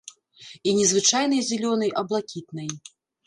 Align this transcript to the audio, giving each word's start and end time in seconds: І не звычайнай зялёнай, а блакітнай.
І 0.69 0.73
не 0.77 0.85
звычайнай 0.91 1.41
зялёнай, 1.51 1.93
а 2.01 2.05
блакітнай. 2.13 2.69